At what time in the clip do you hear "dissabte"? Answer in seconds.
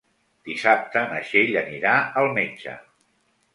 0.47-1.03